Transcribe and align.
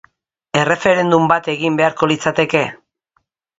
Erreferendum 0.61 1.29
bat 1.33 1.51
egin 1.55 1.79
beharko 1.83 2.11
litzateke? 2.15 2.65